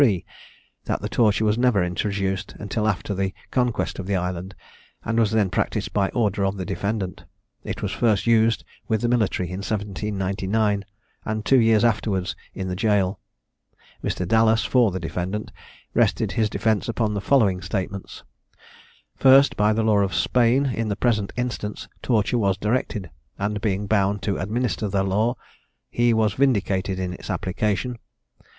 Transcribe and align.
That 0.85 1.01
the 1.03 1.09
torture 1.09 1.45
was 1.45 1.59
never 1.59 1.83
introduced 1.83 2.55
until 2.57 2.87
after 2.87 3.13
the 3.13 3.35
conquest 3.51 3.99
of 3.99 4.07
the 4.07 4.15
island, 4.15 4.55
and 5.05 5.19
was 5.19 5.29
then 5.29 5.51
practised 5.51 5.93
by 5.93 6.09
order 6.09 6.43
of 6.43 6.57
the 6.57 6.65
defendant. 6.65 7.23
It 7.63 7.83
was 7.83 7.91
first 7.91 8.25
used 8.25 8.63
with 8.87 9.01
the 9.01 9.07
military 9.07 9.49
in 9.49 9.59
1799, 9.59 10.83
and 11.23 11.45
two 11.45 11.59
years 11.59 11.85
afterwards 11.85 12.35
in 12.55 12.67
the 12.67 12.75
gaol. 12.75 13.19
Mr. 14.03 14.27
Dallas, 14.27 14.65
for 14.65 14.89
the 14.89 14.99
defendant, 14.99 15.51
rested 15.93 16.31
his 16.31 16.49
defence 16.49 16.89
upon 16.89 17.13
the 17.13 17.21
following 17.21 17.61
statements: 17.61 18.23
First, 19.15 19.55
By 19.55 19.71
the 19.71 19.83
law 19.83 19.99
of 19.99 20.15
Spain, 20.15 20.65
in 20.65 20.87
the 20.87 20.95
present 20.95 21.31
instance, 21.37 21.87
torture 22.01 22.39
was 22.39 22.57
directed; 22.57 23.11
and, 23.37 23.61
being 23.61 23.85
bound 23.85 24.23
to 24.23 24.37
administer 24.39 24.87
that 24.87 25.03
law, 25.07 25.35
he 25.91 26.11
was 26.11 26.33
vindicated 26.33 26.97
in 26.97 27.13
its 27.13 27.29
application. 27.29 27.99